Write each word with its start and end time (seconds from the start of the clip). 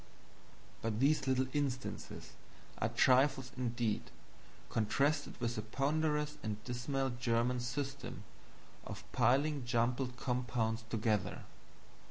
But 0.81 0.99
these 0.99 1.27
little 1.27 1.45
instances 1.53 2.31
are 2.79 2.89
trifles 2.89 3.51
indeed, 3.55 4.09
contrasted 4.67 5.39
with 5.39 5.57
the 5.57 5.61
ponderous 5.61 6.39
and 6.41 6.57
dismal 6.63 7.11
German 7.11 7.59
system 7.59 8.23
of 8.83 9.03
piling 9.11 9.63
jumbled 9.63 10.17
compounds 10.17 10.85
together. 10.89 11.43